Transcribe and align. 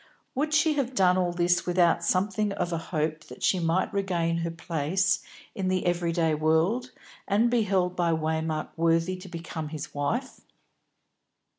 Would 0.33 0.51
she 0.51 0.73
have 0.77 0.95
done 0.95 1.15
all 1.15 1.31
this 1.31 1.67
without 1.67 2.03
something 2.03 2.53
of 2.53 2.73
a 2.73 2.79
hope 2.89 3.25
that 3.25 3.43
she 3.43 3.59
might 3.59 3.93
regain 3.93 4.37
her 4.37 4.49
place 4.49 5.21
in 5.53 5.67
the 5.67 5.85
every 5.85 6.11
day 6.11 6.33
world, 6.33 6.89
and 7.27 7.51
be 7.51 7.61
held 7.61 7.95
by 7.95 8.11
Waymark 8.11 8.69
worthy 8.75 9.15
to 9.17 9.29
become 9.29 9.67
his 9.69 9.93
wife? 9.93 10.41